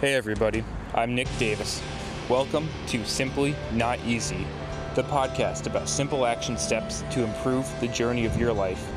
Hey 0.00 0.14
everybody, 0.14 0.62
I'm 0.94 1.16
Nick 1.16 1.26
Davis. 1.40 1.82
Welcome 2.28 2.68
to 2.86 3.04
Simply 3.04 3.56
Not 3.72 3.98
Easy, 4.06 4.46
the 4.94 5.02
podcast 5.02 5.66
about 5.66 5.88
simple 5.88 6.24
action 6.24 6.56
steps 6.56 7.02
to 7.10 7.24
improve 7.24 7.68
the 7.80 7.88
journey 7.88 8.24
of 8.24 8.38
your 8.38 8.52
life 8.52 8.92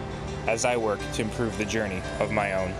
as 0.48 0.64
I 0.64 0.78
work 0.78 1.00
to 1.14 1.24
improve 1.24 1.58
the 1.58 1.66
journey 1.66 2.04
of 2.20 2.32
my 2.32 2.54
own. 2.54 2.72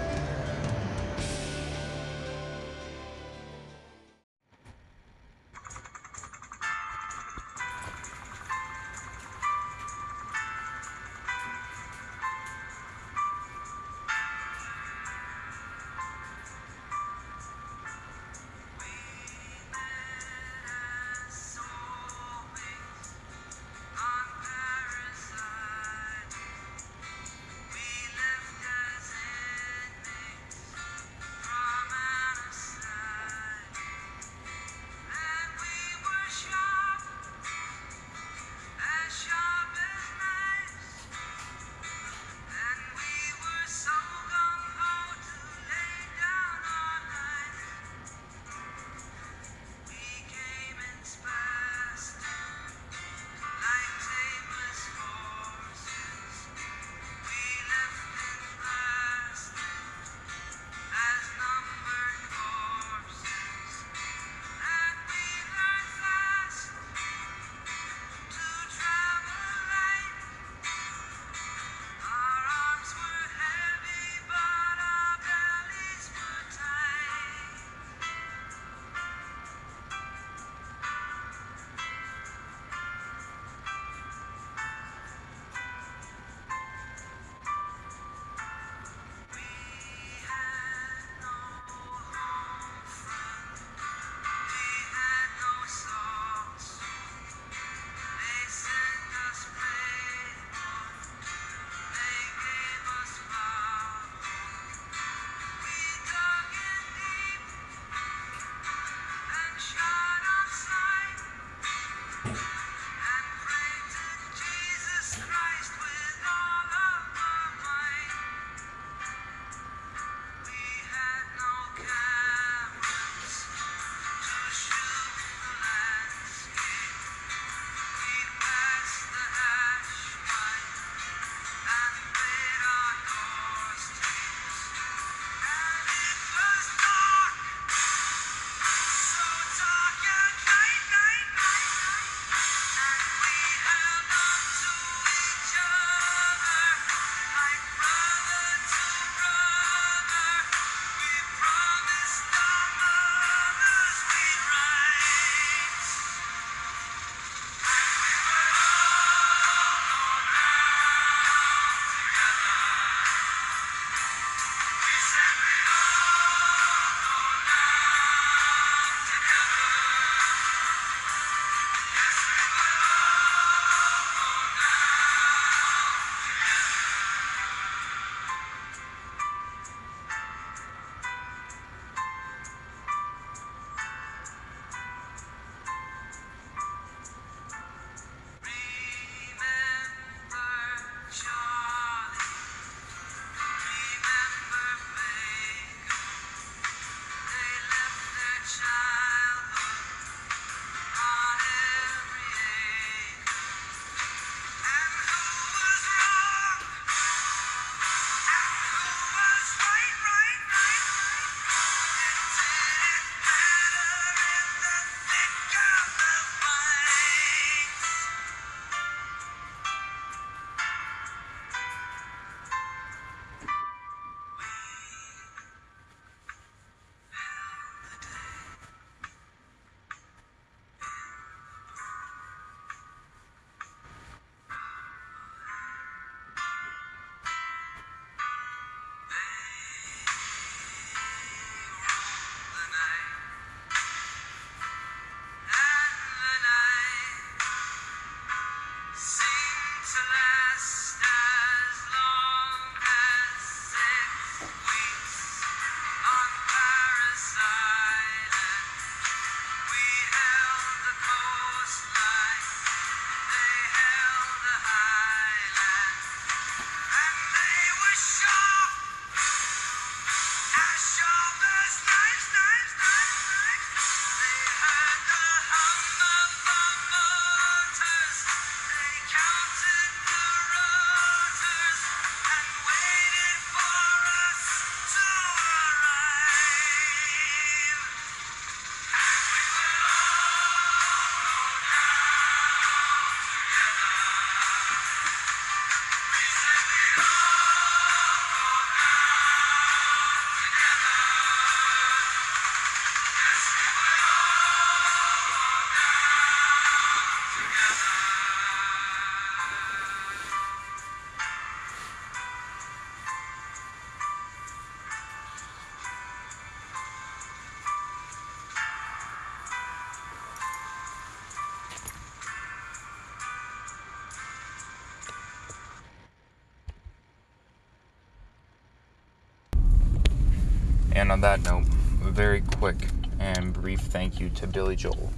And 331.12 331.26
on 331.26 331.30
that 331.30 331.44
note, 331.44 331.66
a 332.08 332.10
very 332.10 332.40
quick 332.40 332.88
and 333.20 333.52
brief 333.52 333.82
thank 333.82 334.22
you 334.22 334.30
to 334.30 334.48
Billy 334.48 334.78
Joel 334.78 335.12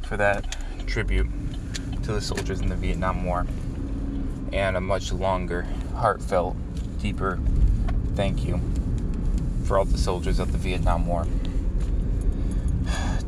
for 0.00 0.16
that 0.16 0.56
tribute 0.86 1.26
to 2.04 2.12
the 2.12 2.20
soldiers 2.20 2.60
in 2.60 2.68
the 2.68 2.76
Vietnam 2.76 3.24
War. 3.24 3.48
And 4.52 4.76
a 4.76 4.80
much 4.80 5.10
longer, 5.10 5.66
heartfelt, 5.96 6.56
deeper 7.00 7.40
thank 8.14 8.44
you 8.44 8.60
for 9.64 9.76
all 9.76 9.84
the 9.84 9.98
soldiers 9.98 10.38
of 10.38 10.52
the 10.52 10.58
Vietnam 10.58 11.04
War. 11.04 11.26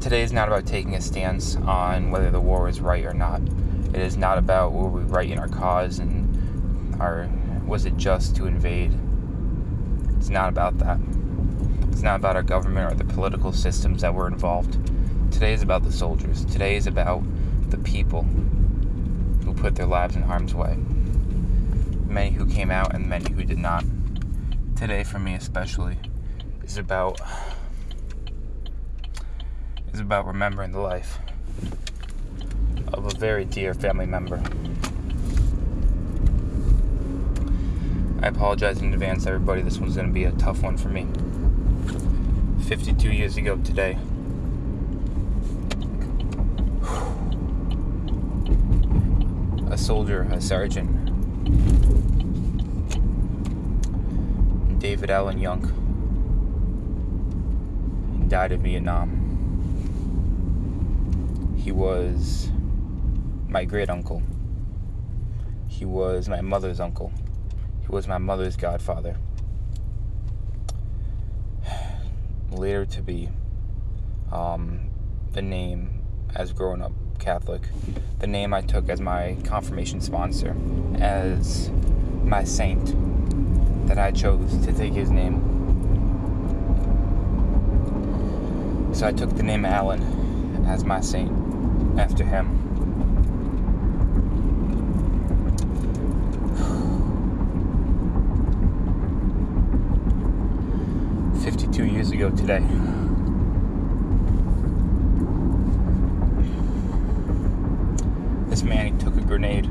Today 0.00 0.22
is 0.22 0.32
not 0.32 0.46
about 0.46 0.64
taking 0.64 0.94
a 0.94 1.00
stance 1.00 1.56
on 1.56 2.12
whether 2.12 2.30
the 2.30 2.40
war 2.40 2.66
was 2.66 2.80
right 2.80 3.04
or 3.04 3.14
not. 3.14 3.40
It 3.92 4.00
is 4.00 4.16
not 4.16 4.38
about 4.38 4.70
were 4.70 4.88
we 4.88 5.02
right 5.02 5.28
in 5.28 5.40
our 5.40 5.48
cause 5.48 5.98
and 5.98 7.02
our 7.02 7.28
was 7.66 7.84
it 7.84 7.96
just 7.96 8.36
to 8.36 8.46
invade. 8.46 8.96
It's 10.18 10.28
not 10.28 10.48
about 10.48 10.78
that. 10.78 11.00
It's 12.02 12.04
not 12.04 12.16
about 12.16 12.34
our 12.34 12.42
government 12.42 12.92
or 12.92 12.96
the 12.96 13.04
political 13.04 13.52
systems 13.52 14.02
that 14.02 14.12
were 14.12 14.26
involved. 14.26 14.76
Today 15.30 15.52
is 15.52 15.62
about 15.62 15.84
the 15.84 15.92
soldiers. 15.92 16.44
Today 16.44 16.74
is 16.74 16.88
about 16.88 17.22
the 17.70 17.78
people 17.78 18.24
who 19.44 19.54
put 19.54 19.76
their 19.76 19.86
lives 19.86 20.16
in 20.16 20.22
harm's 20.22 20.52
way. 20.52 20.76
Many 22.08 22.30
who 22.32 22.44
came 22.44 22.72
out 22.72 22.92
and 22.92 23.08
many 23.08 23.32
who 23.32 23.44
did 23.44 23.58
not. 23.58 23.84
Today, 24.74 25.04
for 25.04 25.20
me 25.20 25.34
especially, 25.34 25.96
is 26.64 26.76
about 26.76 27.20
is 29.92 30.00
about 30.00 30.26
remembering 30.26 30.72
the 30.72 30.80
life 30.80 31.20
of 32.92 33.06
a 33.06 33.16
very 33.16 33.44
dear 33.44 33.74
family 33.74 34.06
member. 34.06 34.42
I 38.20 38.26
apologize 38.26 38.82
in 38.82 38.92
advance, 38.92 39.24
everybody. 39.24 39.62
This 39.62 39.78
one's 39.78 39.94
going 39.94 40.08
to 40.08 40.12
be 40.12 40.24
a 40.24 40.32
tough 40.32 40.62
one 40.64 40.76
for 40.76 40.88
me. 40.88 41.06
52 42.72 43.12
years 43.12 43.36
ago 43.36 43.58
today. 43.58 43.98
A 49.70 49.76
soldier, 49.76 50.22
a 50.32 50.40
sergeant, 50.40 50.88
David 54.80 55.10
Allen 55.10 55.38
Young, 55.38 55.60
died 58.28 58.52
in 58.52 58.62
Vietnam. 58.62 59.18
He 61.58 61.72
was 61.72 62.48
my 63.48 63.66
great 63.66 63.90
uncle. 63.90 64.22
He 65.68 65.84
was 65.84 66.26
my 66.26 66.40
mother's 66.40 66.80
uncle. 66.80 67.12
He 67.82 67.88
was 67.88 68.08
my 68.08 68.16
mother's 68.16 68.56
godfather. 68.56 69.18
Later 72.54 72.86
to 72.86 73.02
be 73.02 73.28
um, 74.30 74.90
the 75.32 75.42
name 75.42 76.02
as 76.34 76.52
growing 76.52 76.82
up 76.82 76.92
Catholic, 77.18 77.62
the 78.18 78.26
name 78.26 78.52
I 78.52 78.62
took 78.62 78.88
as 78.88 79.00
my 79.00 79.36
confirmation 79.44 80.00
sponsor, 80.00 80.56
as 80.96 81.70
my 82.24 82.44
saint, 82.44 82.94
that 83.86 83.98
I 83.98 84.10
chose 84.10 84.64
to 84.64 84.72
take 84.72 84.92
his 84.92 85.10
name. 85.10 85.48
So 88.92 89.06
I 89.06 89.12
took 89.12 89.34
the 89.36 89.42
name 89.42 89.64
Alan 89.64 90.02
as 90.66 90.84
my 90.84 91.00
saint 91.00 91.32
after 91.98 92.24
him. 92.24 92.61
Fifty-two 101.82 101.96
years 101.96 102.10
ago 102.12 102.30
today. 102.30 102.60
This 108.48 108.62
man 108.62 108.86
he 108.86 108.92
took 109.04 109.16
a 109.16 109.20
grenade 109.20 109.66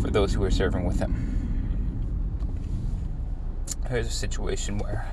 for 0.00 0.10
those 0.10 0.34
who 0.34 0.40
were 0.40 0.50
serving 0.50 0.84
with 0.86 0.98
him. 0.98 1.14
There's 3.88 4.08
a 4.08 4.10
situation 4.10 4.78
where 4.78 5.06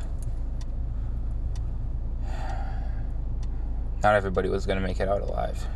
not 4.01 4.15
everybody 4.15 4.49
was 4.49 4.65
going 4.65 4.81
to 4.81 4.85
make 4.85 4.99
it 4.99 5.07
out 5.07 5.21
alive. 5.21 5.67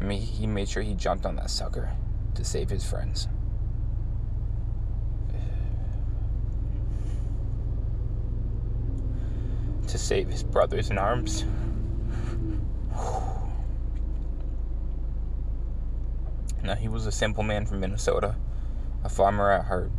I 0.00 0.02
mean, 0.02 0.22
he 0.22 0.46
made 0.46 0.70
sure 0.70 0.82
he 0.82 0.94
jumped 0.94 1.26
on 1.26 1.36
that 1.36 1.50
sucker 1.50 1.90
to 2.36 2.44
save 2.44 2.70
his 2.70 2.84
friends. 2.84 3.28
To 9.94 9.98
save 9.98 10.28
his 10.28 10.42
brothers 10.42 10.90
in 10.90 10.98
arms. 10.98 11.44
Now, 16.64 16.74
he 16.74 16.88
was 16.88 17.06
a 17.06 17.12
simple 17.12 17.44
man 17.44 17.64
from 17.64 17.78
Minnesota, 17.78 18.34
a 19.04 19.08
farmer 19.08 19.52
at 19.52 19.66
heart. 19.66 19.92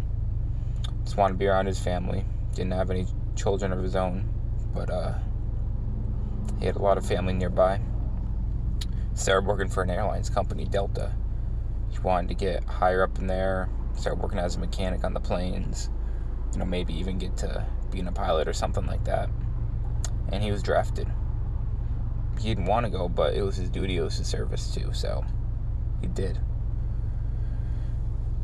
Just 1.05 1.15
wanted 1.15 1.35
to 1.35 1.37
be 1.37 1.47
around 1.47 1.67
his 1.67 1.79
family. 1.79 2.25
Didn't 2.55 2.73
have 2.73 2.91
any 2.91 3.05
children 3.37 3.71
of 3.71 3.81
his 3.81 3.95
own, 3.95 4.27
but 4.73 4.89
uh, 4.89 5.13
he 6.59 6.65
had 6.65 6.75
a 6.75 6.81
lot 6.81 6.97
of 6.97 7.05
family 7.05 7.31
nearby. 7.31 7.79
Started 9.13 9.47
working 9.47 9.69
for 9.69 9.81
an 9.81 9.91
airlines 9.91 10.29
company, 10.29 10.65
Delta. 10.65 11.13
He 11.89 11.99
wanted 11.99 12.27
to 12.27 12.33
get 12.33 12.65
higher 12.65 13.01
up 13.01 13.17
in 13.17 13.27
there, 13.27 13.69
start 13.95 14.17
working 14.17 14.39
as 14.39 14.57
a 14.57 14.59
mechanic 14.59 15.05
on 15.05 15.13
the 15.13 15.21
planes, 15.21 15.89
you 16.51 16.59
know, 16.59 16.65
maybe 16.65 16.93
even 16.93 17.17
get 17.17 17.37
to 17.37 17.65
being 17.91 18.07
a 18.07 18.11
pilot 18.11 18.49
or 18.49 18.53
something 18.53 18.85
like 18.85 19.05
that. 19.05 19.29
And 20.31 20.43
he 20.43 20.51
was 20.51 20.63
drafted. 20.63 21.07
He 22.39 22.49
didn't 22.49 22.65
want 22.65 22.85
to 22.85 22.91
go, 22.91 23.07
but 23.07 23.33
it 23.33 23.41
was 23.41 23.55
his 23.55 23.69
duty, 23.69 23.97
it 23.97 24.01
was 24.01 24.17
his 24.17 24.27
service 24.27 24.73
too, 24.73 24.91
so 24.93 25.23
he 26.01 26.07
did. 26.07 26.39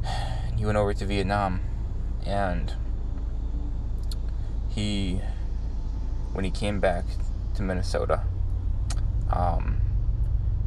He 0.57 0.65
went 0.65 0.77
over 0.77 0.93
to 0.93 1.05
Vietnam 1.07 1.61
and 2.23 2.75
he 4.69 5.19
when 6.33 6.45
he 6.45 6.51
came 6.51 6.79
back 6.79 7.03
to 7.55 7.61
Minnesota 7.61 8.23
um, 9.29 9.81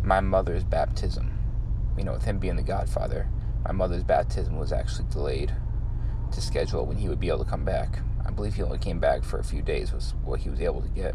my 0.03 0.21
mother's 0.21 0.65
baptism 0.65 1.31
you 1.97 2.05
know 2.05 2.13
with 2.13 2.25
him 2.25 2.39
being 2.39 2.57
the 2.57 2.63
godfather 2.63 3.29
my 3.65 3.73
mother's 3.73 4.03
baptism 4.03 4.59
was 4.59 4.73
actually 4.73 5.07
delayed 5.11 5.55
to 6.33 6.41
schedule 6.41 6.85
when 6.85 6.97
he 6.97 7.09
would 7.09 7.21
be 7.21 7.29
able 7.29 7.45
to 7.45 7.51
come 7.51 7.65
back 7.65 8.01
believe 8.35 8.55
he 8.55 8.63
only 8.63 8.79
came 8.79 8.99
back 8.99 9.25
for 9.25 9.39
a 9.39 9.45
few 9.45 9.63
days 9.63 9.93
was 9.93 10.15
what 10.25 10.41
he 10.41 10.51
was 10.51 10.61
able 10.61 10.83
to 10.83 10.89
get 10.89 11.15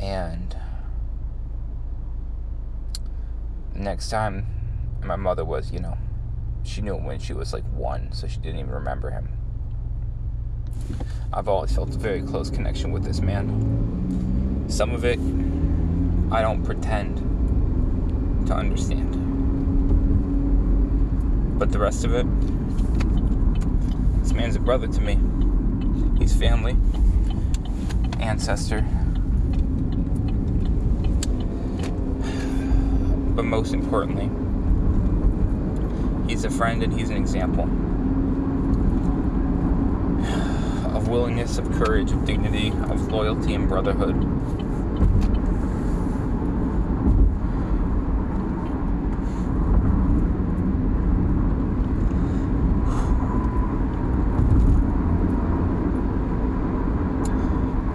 and 0.00 0.56
next 3.74 4.08
time 4.10 4.46
my 5.02 5.16
mother 5.16 5.44
was 5.44 5.72
you 5.72 5.80
know 5.80 5.96
she 6.64 6.80
knew 6.80 6.96
him 6.96 7.04
when 7.04 7.18
she 7.18 7.32
was 7.32 7.52
like 7.52 7.64
one, 7.72 8.12
so 8.12 8.26
she 8.26 8.38
didn't 8.38 8.60
even 8.60 8.70
remember 8.70 9.10
him. 9.10 9.28
I've 11.32 11.48
always 11.48 11.74
felt 11.74 11.94
a 11.94 11.98
very 11.98 12.22
close 12.22 12.50
connection 12.50 12.92
with 12.92 13.04
this 13.04 13.20
man. 13.20 14.66
Some 14.68 14.92
of 14.92 15.04
it, 15.04 15.18
I 16.32 16.40
don't 16.40 16.62
pretend 16.64 17.18
to 18.46 18.54
understand. 18.54 19.18
But 21.58 21.72
the 21.72 21.78
rest 21.78 22.04
of 22.04 22.14
it, 22.14 22.26
this 24.22 24.32
man's 24.32 24.56
a 24.56 24.60
brother 24.60 24.86
to 24.86 25.00
me. 25.00 25.18
He's 26.18 26.34
family, 26.34 26.76
ancestor. 28.20 28.82
But 33.34 33.44
most 33.44 33.72
importantly, 33.72 34.30
He's 36.32 36.44
a 36.44 36.50
friend 36.50 36.82
and 36.82 36.98
he's 36.98 37.10
an 37.10 37.18
example 37.18 37.64
of 40.96 41.08
willingness, 41.08 41.58
of 41.58 41.70
courage, 41.72 42.10
of 42.10 42.24
dignity, 42.24 42.70
of 42.70 43.12
loyalty 43.12 43.54
and 43.54 43.68
brotherhood. 43.68 44.16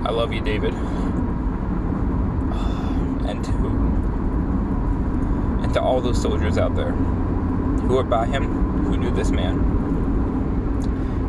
I 0.07 0.11
love 0.11 0.31
you, 0.31 0.39
David. 0.39 0.73
And 3.27 3.43
to 3.43 3.51
and 5.63 5.73
to 5.73 5.81
all 5.81 5.99
those 5.99 6.21
soldiers 6.21 6.57
out 6.57 6.75
there 6.77 6.91
who 6.91 7.95
were 7.95 8.03
by 8.03 8.25
him 8.25 8.85
who 8.85 8.95
knew 8.95 9.11
this 9.11 9.31
man. 9.31 9.57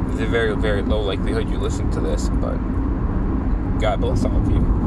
There's 0.06 0.20
a 0.20 0.26
very, 0.26 0.54
very 0.54 0.82
low 0.82 1.00
likelihood 1.00 1.50
you 1.50 1.58
listen 1.58 1.90
to 1.90 2.00
this, 2.00 2.28
but 2.28 2.56
God 3.80 4.00
bless 4.00 4.24
all 4.24 4.36
of 4.36 4.48
you. 4.48 4.77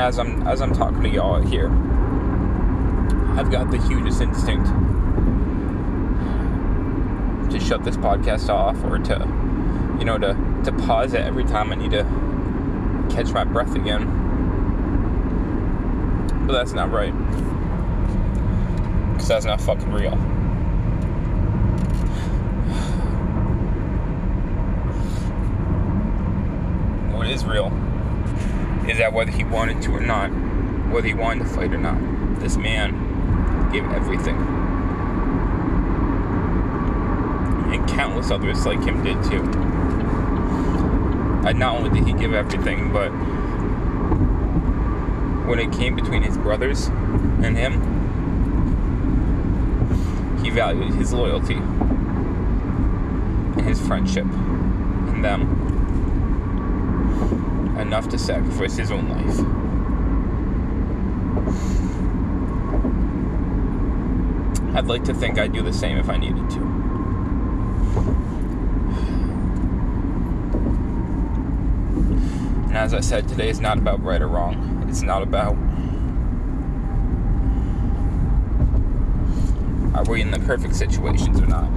As 0.00 0.18
I'm 0.18 0.46
as 0.46 0.62
I'm 0.62 0.72
talking 0.72 1.02
to 1.02 1.08
y'all 1.10 1.42
here, 1.42 1.68
I've 3.36 3.50
got 3.50 3.70
the 3.70 3.76
hugest 3.76 4.22
instinct 4.22 4.66
to 7.50 7.60
shut 7.60 7.84
this 7.84 7.98
podcast 7.98 8.48
off 8.48 8.82
or 8.84 8.98
to 8.98 9.18
you 9.98 10.06
know 10.06 10.16
to 10.16 10.34
to 10.64 10.72
pause 10.86 11.12
it 11.12 11.20
every 11.20 11.44
time 11.44 11.70
I 11.70 11.74
need 11.74 11.90
to 11.90 12.04
catch 13.10 13.30
my 13.32 13.44
breath 13.44 13.74
again. 13.74 14.06
But 16.46 16.54
that's 16.54 16.72
not 16.72 16.90
right. 16.90 17.12
Cuz 19.18 19.28
that's 19.28 19.44
not 19.44 19.60
fucking 19.60 19.92
real. 19.92 20.16
What 27.12 27.26
is 27.26 27.44
real 27.44 27.70
is 28.88 28.98
that 28.98 29.12
whether 29.12 29.30
he 29.30 29.44
wanted 29.44 29.82
to 29.82 29.92
or 29.92 30.00
not, 30.00 30.28
whether 30.90 31.06
he 31.06 31.14
wanted 31.14 31.44
to 31.44 31.50
fight 31.50 31.72
or 31.72 31.78
not, 31.78 31.98
this 32.40 32.56
man 32.56 32.92
gave 33.72 33.84
everything. 33.92 34.36
And 37.72 37.88
countless 37.88 38.30
others 38.30 38.66
like 38.66 38.82
him 38.82 39.02
did 39.02 39.22
too. 39.24 39.42
And 41.46 41.58
not 41.58 41.76
only 41.76 41.90
did 41.90 42.06
he 42.06 42.12
give 42.14 42.32
everything, 42.32 42.92
but 42.92 43.10
when 45.46 45.58
it 45.58 45.72
came 45.72 45.94
between 45.94 46.22
his 46.22 46.36
brothers 46.36 46.86
and 47.42 47.56
him, 47.56 47.80
he 50.42 50.50
valued 50.50 50.94
his 50.94 51.12
loyalty 51.12 51.54
and 53.56 53.60
his 53.60 53.80
friendship 53.80 54.24
in 54.24 55.22
them 55.22 55.59
enough 57.78 58.08
to 58.08 58.18
sacrifice 58.18 58.76
his 58.76 58.90
own 58.90 59.08
life. 59.08 59.38
I'd 64.76 64.86
like 64.86 65.04
to 65.04 65.14
think 65.14 65.38
I'd 65.38 65.52
do 65.52 65.62
the 65.62 65.72
same 65.72 65.98
if 65.98 66.08
I 66.08 66.16
needed 66.16 66.48
to. 66.50 66.58
And 72.68 72.76
as 72.76 72.94
I 72.94 73.00
said, 73.00 73.28
today 73.28 73.48
is 73.48 73.60
not 73.60 73.78
about 73.78 74.02
right 74.02 74.22
or 74.22 74.28
wrong. 74.28 74.86
It's 74.88 75.02
not 75.02 75.22
about 75.22 75.56
are 79.94 80.04
we 80.04 80.22
in 80.22 80.30
the 80.30 80.38
perfect 80.40 80.74
situations 80.76 81.40
or 81.40 81.46
not. 81.46 81.68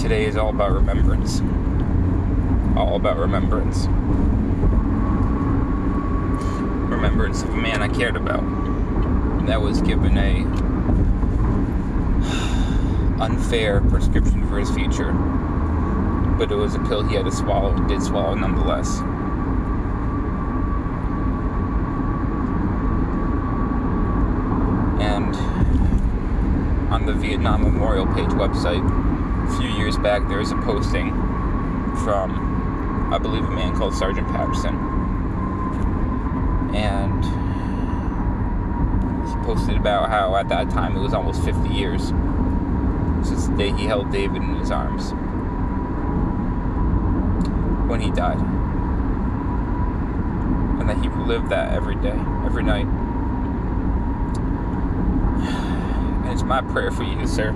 Today 0.00 0.24
is 0.24 0.34
all 0.38 0.48
about 0.48 0.72
remembrance. 0.72 1.42
All 2.74 2.96
about 2.96 3.18
remembrance. 3.18 3.86
Remembrance 6.90 7.42
of 7.42 7.50
a 7.50 7.56
man 7.56 7.82
I 7.82 7.88
cared 7.88 8.16
about. 8.16 8.40
That 9.46 9.60
was 9.60 9.82
given 9.82 10.16
a 10.16 10.40
unfair 13.22 13.82
prescription 13.82 14.48
for 14.48 14.58
his 14.58 14.70
future. 14.70 15.12
But 15.12 16.50
it 16.50 16.56
was 16.56 16.74
a 16.74 16.78
pill 16.78 17.02
he 17.02 17.16
had 17.16 17.26
to 17.26 17.30
swallow, 17.30 17.76
did 17.86 18.02
swallow 18.02 18.34
nonetheless. 18.34 19.00
And 25.02 25.36
on 26.90 27.04
the 27.04 27.12
Vietnam 27.12 27.64
Memorial 27.64 28.06
Page 28.06 28.30
website, 28.30 28.99
a 29.50 29.58
few 29.58 29.70
years 29.70 29.96
back, 29.96 30.28
there 30.28 30.38
was 30.38 30.52
a 30.52 30.56
posting 30.56 31.10
from, 32.04 33.10
I 33.12 33.18
believe, 33.18 33.44
a 33.44 33.50
man 33.50 33.76
called 33.76 33.94
Sergeant 33.94 34.28
Patterson. 34.28 34.74
And 36.74 37.24
he 39.28 39.34
posted 39.44 39.76
about 39.76 40.08
how 40.08 40.36
at 40.36 40.48
that 40.48 40.70
time 40.70 40.96
it 40.96 41.00
was 41.00 41.12
almost 41.12 41.42
50 41.42 41.68
years 41.68 42.08
since 43.26 43.48
the 43.48 43.56
day 43.56 43.72
he 43.72 43.84
held 43.84 44.10
David 44.10 44.42
in 44.42 44.54
his 44.54 44.70
arms 44.70 45.12
when 47.90 48.00
he 48.00 48.10
died. 48.10 48.38
And 50.78 50.88
that 50.88 50.98
he 50.98 51.08
relived 51.08 51.50
that 51.50 51.74
every 51.74 51.96
day, 51.96 52.18
every 52.44 52.62
night. 52.62 52.86
And 56.20 56.38
it's 56.38 56.42
my 56.42 56.60
prayer 56.60 56.92
for 56.92 57.02
you, 57.02 57.26
sir. 57.26 57.52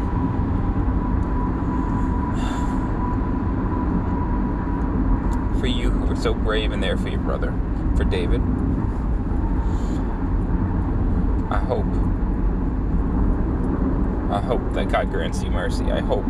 For 5.60 5.68
you 5.68 5.90
who 5.90 6.03
so 6.16 6.34
brave 6.34 6.72
and 6.72 6.82
there 6.82 6.96
for 6.96 7.08
your 7.08 7.20
brother, 7.20 7.52
for 7.96 8.04
David. 8.04 8.40
I 11.50 11.58
hope 11.58 11.86
I 14.30 14.40
hope 14.40 14.72
that 14.72 14.88
God 14.88 15.10
grants 15.10 15.42
you 15.42 15.50
mercy. 15.50 15.92
I 15.92 16.00
hope 16.00 16.24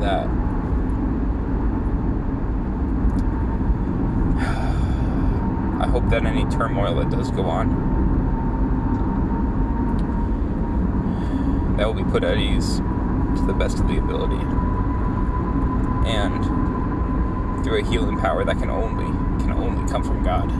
that 0.00 0.26
I 5.82 5.86
hope 5.88 6.08
that 6.10 6.26
any 6.26 6.44
turmoil 6.50 6.96
that 6.96 7.10
does 7.10 7.30
go 7.30 7.44
on 7.44 7.70
that 11.76 11.86
will 11.86 11.94
be 11.94 12.10
put 12.10 12.22
at 12.22 12.38
ease 12.38 12.78
to 12.78 13.44
the 13.46 13.54
best 13.54 13.78
of 13.78 13.88
the 13.88 13.98
ability 13.98 14.44
and 16.06 16.71
through 17.62 17.80
a 17.80 17.84
healing 17.84 18.18
power 18.18 18.44
that 18.44 18.58
can 18.58 18.70
only 18.70 19.06
can 19.42 19.52
only 19.52 19.90
come 19.90 20.02
from 20.02 20.22
God. 20.22 20.50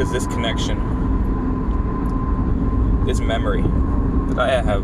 because 0.00 0.12
this 0.12 0.26
connection, 0.28 0.78
this 3.04 3.20
memory 3.20 3.60
that 4.32 4.38
I 4.38 4.62
have, 4.62 4.82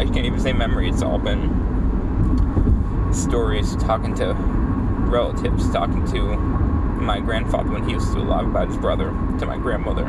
I 0.00 0.04
can't 0.04 0.26
even 0.26 0.40
say 0.40 0.52
memory, 0.52 0.88
it's 0.88 1.00
all 1.00 1.20
been 1.20 1.48
stories, 3.14 3.76
talking 3.76 4.16
to 4.16 4.34
relatives, 5.06 5.70
talking 5.70 6.04
to 6.06 6.55
my 6.96 7.20
grandfather 7.20 7.70
when 7.70 7.88
he 7.88 7.94
was 7.94 8.06
still 8.06 8.22
alive 8.22 8.46
about 8.46 8.68
his 8.68 8.76
brother, 8.76 9.10
to 9.38 9.46
my 9.46 9.58
grandmother, 9.58 10.06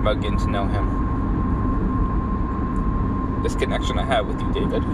about 0.00 0.20
getting 0.20 0.38
to 0.38 0.46
know 0.50 0.66
him. 0.66 1.08
This 3.42 3.54
connection 3.54 3.98
I 3.98 4.04
have 4.04 4.26
with 4.26 4.40
you, 4.40 4.52
David. 4.52 4.84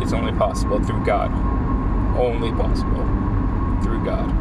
It's 0.00 0.12
only 0.12 0.32
possible 0.32 0.75
through 0.86 1.04
God. 1.04 1.32
Only 2.16 2.50
possible 2.52 3.04
through 3.82 4.04
God. 4.04 4.32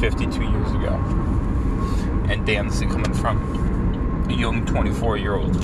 Fifty-two 0.00 0.42
years 0.42 0.70
ago, 0.72 0.94
and 2.28 2.46
damn, 2.46 2.68
this 2.68 2.80
is 2.80 2.90
coming 2.90 3.12
from 3.12 4.26
a 4.28 4.32
young 4.32 4.64
twenty-four-year-old. 4.64 5.56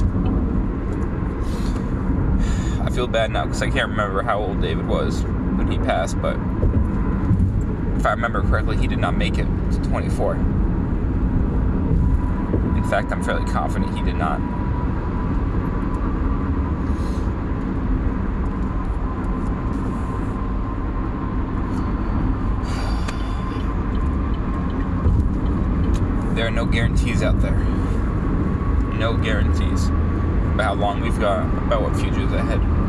I 2.82 2.90
feel 2.90 3.06
bad 3.06 3.30
now 3.30 3.44
because 3.44 3.62
I 3.62 3.70
can't 3.70 3.90
remember 3.90 4.22
how 4.22 4.38
old 4.38 4.60
David 4.60 4.86
was 4.86 5.24
when 5.66 5.80
he 5.80 5.84
passed, 5.84 6.20
but 6.20 6.36
if 7.98 8.06
I 8.06 8.10
remember 8.10 8.42
correctly, 8.42 8.76
he 8.76 8.86
did 8.86 8.98
not 8.98 9.16
make 9.16 9.38
it 9.38 9.46
to 9.72 9.80
24. 9.82 10.34
In 12.76 12.84
fact, 12.88 13.10
I'm 13.10 13.22
fairly 13.22 13.50
confident 13.50 13.96
he 13.96 14.04
did 14.04 14.16
not. 14.16 14.38
There 26.34 26.46
are 26.46 26.50
no 26.50 26.66
guarantees 26.66 27.22
out 27.22 27.40
there. 27.40 27.56
No 28.98 29.16
guarantees 29.16 29.88
about 30.54 30.64
how 30.64 30.74
long 30.74 31.00
we've 31.00 31.18
got, 31.18 31.44
about 31.64 31.82
what 31.82 31.96
future 31.96 32.20
is 32.20 32.32
ahead. 32.32 32.85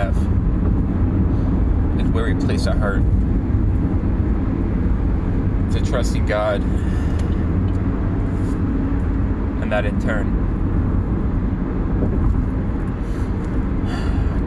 Have. 0.00 0.16
and 1.98 2.14
where 2.14 2.24
we 2.24 2.34
place 2.34 2.66
our 2.66 2.76
heart. 2.76 3.02
To 5.72 5.80
trust 5.84 6.16
in 6.16 6.26
God. 6.26 6.62
And 9.62 9.70
that 9.70 9.84
in 9.84 10.00
turn 10.00 10.38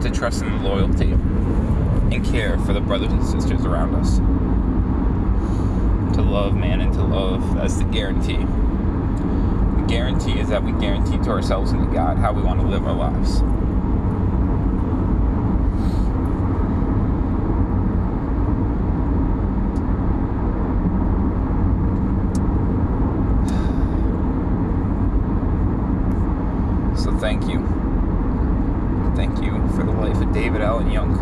to 0.02 0.10
trust 0.10 0.42
in 0.42 0.50
the 0.50 0.68
loyalty 0.68 1.12
and 1.12 2.22
care 2.26 2.58
for 2.58 2.74
the 2.74 2.80
brothers 2.80 3.10
and 3.10 3.24
sisters 3.24 3.64
around 3.64 3.94
us. 3.94 4.18
To 6.14 6.20
love 6.20 6.54
man 6.54 6.82
and 6.82 6.92
to 6.92 7.02
love. 7.02 7.54
That's 7.54 7.76
the 7.76 7.84
guarantee. 7.84 8.36
The 8.36 9.86
guarantee 9.88 10.38
is 10.38 10.50
that 10.50 10.62
we 10.62 10.72
guarantee 10.72 11.16
to 11.24 11.30
ourselves 11.30 11.72
and 11.72 11.80
to 11.80 11.94
God 11.94 12.18
how 12.18 12.34
we 12.34 12.42
want 12.42 12.60
to 12.60 12.66
live 12.66 12.86
our 12.86 12.92
lives. 12.92 13.42
So 27.02 27.16
thank 27.18 27.48
you. 27.48 27.58
Thank 29.14 29.42
you 29.42 29.52
for 29.76 29.84
the 29.84 29.92
life 29.92 30.16
of 30.16 30.32
David 30.32 30.60
Allen 30.62 30.90
Young, 30.90 31.14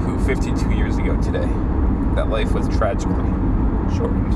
who 0.00 0.18
52 0.24 0.70
years 0.72 0.98
ago 0.98 1.20
today, 1.20 1.48
that 2.14 2.28
life 2.28 2.52
was 2.52 2.63
tragically 2.76 3.14
shortened. 3.96 4.34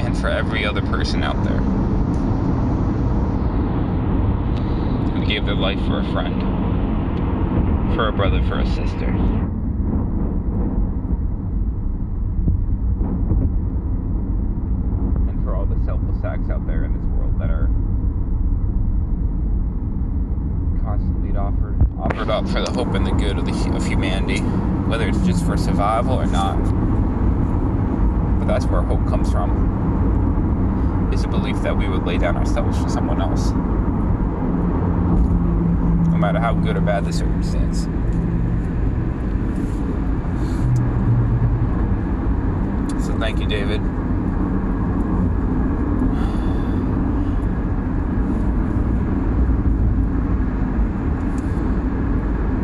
And 0.00 0.18
for 0.18 0.28
every 0.28 0.66
other 0.66 0.82
person 0.82 1.22
out 1.22 1.42
there 1.44 1.60
who 5.12 5.24
gave 5.26 5.46
their 5.46 5.54
life 5.54 5.78
for 5.86 6.00
a 6.00 6.12
friend, 6.12 6.42
for 7.94 8.08
a 8.08 8.12
brother, 8.12 8.42
for 8.48 8.58
a 8.58 8.66
sister. 8.66 9.06
and 15.28 15.44
for 15.44 15.54
all 15.54 15.64
the 15.64 15.82
selfless 15.84 16.22
acts 16.24 16.50
out 16.50 16.66
there 16.66 16.84
in 16.84 16.92
this 16.92 17.04
world 17.16 17.38
that 17.38 17.50
are 17.50 17.68
constantly 20.82 21.36
offered 21.36 21.76
up 22.42 22.48
for 22.48 22.60
the 22.60 22.70
hope 22.72 22.94
and 22.94 23.06
the 23.06 23.12
good 23.12 23.38
of 23.38 23.44
the 23.44 23.52
of 23.74 23.86
humanity, 23.86 24.40
whether 24.88 25.06
it's 25.08 25.20
just 25.24 25.44
for 25.44 25.56
survival 25.56 26.14
or 26.14 26.26
not. 26.26 26.58
But 28.38 28.46
that's 28.46 28.66
where 28.66 28.82
hope 28.82 29.06
comes 29.06 29.30
from. 29.30 31.10
It's 31.12 31.24
a 31.24 31.28
belief 31.28 31.60
that 31.62 31.76
we 31.76 31.88
would 31.88 32.04
lay 32.04 32.18
down 32.18 32.36
ourselves 32.36 32.78
for 32.78 32.88
someone 32.88 33.20
else, 33.20 33.50
no 36.10 36.16
matter 36.18 36.40
how 36.40 36.54
good 36.54 36.76
or 36.76 36.80
bad 36.80 37.04
the 37.04 37.12
circumstance. 37.12 37.82
So 43.06 43.16
thank 43.18 43.40
you, 43.40 43.46
David. 43.46 43.80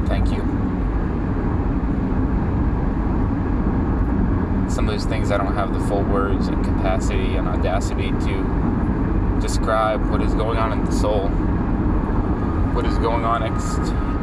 Thank 0.09 0.31
you. 0.31 0.39
Some 4.71 4.89
of 4.89 4.95
those 4.95 5.05
things 5.05 5.31
I 5.31 5.37
don't 5.37 5.55
have 5.55 5.75
the 5.75 5.78
full 5.89 6.03
words 6.03 6.49
and 6.49 6.63
capacity 6.63 7.35
and 7.37 7.49
audacity 7.49 8.11
to 8.11 9.39
describe 9.41 10.05
what 10.11 10.21
is 10.21 10.35
going 10.35 10.59
on 10.59 10.73
in 10.73 10.85
the 10.85 10.93
soul. 10.93 11.29
What 12.75 12.85
is 12.85 12.97
going 12.99 13.25
on 13.25 13.43
ex- 13.43 13.79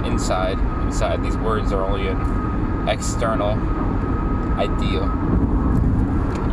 inside. 0.08 0.60
Inside 0.86 1.24
these 1.24 1.36
words 1.38 1.72
are 1.74 1.84
only 1.84 2.08
an 2.08 2.88
external 2.88 3.54
ideal, 4.58 5.04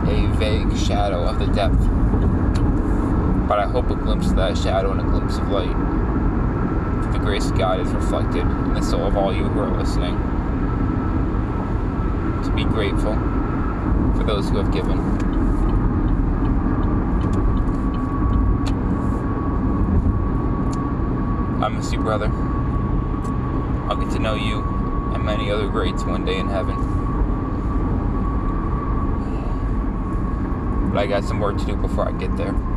a 0.08 0.26
vague 0.38 0.76
shadow 0.76 1.22
of 1.22 1.38
the 1.38 1.46
depth. 1.48 1.78
But 3.46 3.58
I 3.58 3.68
hope 3.68 3.90
a 3.90 3.94
glimpse 3.94 4.30
of 4.30 4.36
that 4.36 4.56
shadow 4.56 4.90
and 4.92 5.00
a 5.00 5.04
glimpse 5.04 5.36
of 5.36 5.48
light 5.50 5.76
the 7.12 7.18
grace 7.18 7.50
of 7.50 7.58
God 7.58 7.78
is 7.78 7.92
reflected 7.92 8.40
in 8.40 8.72
the 8.72 8.80
soul 8.80 9.06
of 9.06 9.18
all 9.18 9.34
you 9.34 9.44
who 9.44 9.60
are 9.60 9.76
listening. 9.76 10.16
To 12.44 12.50
be 12.56 12.64
grateful 12.64 13.41
for 14.16 14.24
those 14.24 14.48
who 14.48 14.58
have 14.58 14.72
given. 14.72 14.98
I 21.62 21.68
miss 21.68 21.92
you, 21.92 22.00
brother. 22.00 22.26
I'll 23.88 23.96
get 23.96 24.10
to 24.12 24.18
know 24.18 24.34
you 24.34 24.60
and 25.14 25.24
many 25.24 25.50
other 25.50 25.68
greats 25.68 26.04
one 26.04 26.24
day 26.24 26.38
in 26.38 26.48
heaven. 26.48 26.76
But 30.90 30.98
I 30.98 31.06
got 31.06 31.24
some 31.24 31.40
work 31.40 31.58
to 31.58 31.64
do 31.64 31.76
before 31.76 32.08
I 32.08 32.12
get 32.12 32.36
there. 32.36 32.52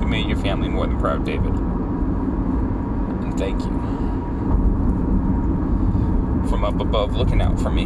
You 0.00 0.06
made 0.06 0.28
your 0.28 0.38
family 0.38 0.68
more 0.68 0.86
than 0.86 0.98
proud, 0.98 1.24
David. 1.24 1.67
Thank 3.38 3.62
you. 3.62 3.70
From 6.48 6.64
up 6.64 6.80
above 6.80 7.14
looking 7.14 7.40
out 7.40 7.56
for 7.60 7.70
me. 7.70 7.84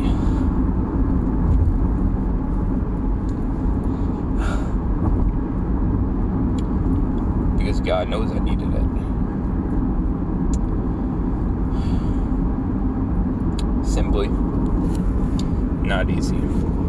Because 7.58 7.80
God 7.80 8.08
knows 8.08 8.32
I 8.32 8.38
needed 8.38 8.72
it. 8.72 8.82
Simply 13.86 14.28
not 15.86 16.08
easy. 16.08 16.81